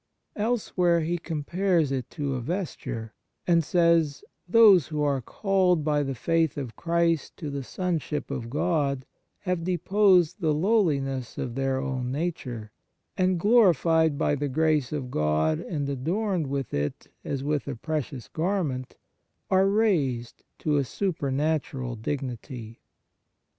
Elsewhere 0.35 1.01
he 1.01 1.19
compares 1.19 1.91
it 1.91 2.09
to 2.09 2.33
a 2.33 2.41
vesture, 2.41 3.13
and 3.45 3.63
says:" 3.63 4.23
Those 4.57 4.87
who 4.87 5.03
are 5.03 5.21
called 5.21 5.83
by 5.83 6.01
the 6.01 6.15
faith 6.15 6.57
of 6.57 6.75
Christ 6.75 7.37
to 7.37 7.51
the 7.51 7.61
sonship 7.61 8.31
of 8.31 8.49
God 8.49 9.05
have 9.41 9.63
deposed 9.63 10.37
the 10.41 10.55
lowliness 10.55 11.37
of 11.37 11.53
their 11.53 11.79
own 11.79 12.11
nature, 12.11 12.71
and, 13.15 13.39
glorified 13.39 14.17
by 14.17 14.33
the 14.33 14.49
grace 14.49 14.91
of 14.91 15.11
God 15.11 15.59
and 15.59 15.87
adorned 15.87 16.47
with 16.47 16.73
it 16.73 17.05
as 17.23 17.43
with 17.43 17.67
a 17.67 17.75
precious 17.75 18.27
garment, 18.27 18.95
are 19.51 19.67
raised 19.69 20.41
to 20.57 20.77
a 20.77 20.83
supernatural 20.83 21.95
dignity." 21.95 22.81